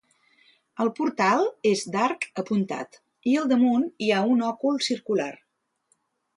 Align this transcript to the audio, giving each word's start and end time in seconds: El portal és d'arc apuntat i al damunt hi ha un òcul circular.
El 0.85 0.87
portal 0.99 1.45
és 1.73 1.83
d'arc 1.97 2.25
apuntat 2.43 2.99
i 3.33 3.37
al 3.43 3.53
damunt 3.53 3.87
hi 4.07 4.11
ha 4.19 4.25
un 4.35 4.45
òcul 4.51 4.85
circular. 4.91 5.33